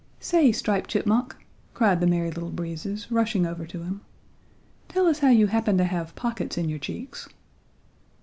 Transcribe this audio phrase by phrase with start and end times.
[0.19, 1.35] "Say, Striped Chipmunk,"
[1.75, 4.01] cried the Merry Little Breezes, rushing over to him,
[4.87, 7.29] "tell us how you happen to have pockets in your cheeks."